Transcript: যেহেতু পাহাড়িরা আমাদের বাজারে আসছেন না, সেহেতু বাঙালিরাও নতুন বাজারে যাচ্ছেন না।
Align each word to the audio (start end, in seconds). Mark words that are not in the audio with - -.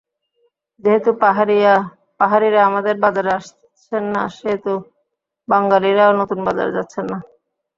যেহেতু 0.83 1.09
পাহাড়িরা 2.19 2.59
আমাদের 2.69 2.95
বাজারে 3.03 3.31
আসছেন 3.39 4.03
না, 4.15 4.21
সেহেতু 4.37 4.71
বাঙালিরাও 5.47 6.11
নতুন 6.21 6.39
বাজারে 6.47 6.71
যাচ্ছেন 6.77 7.05
না। 7.11 7.17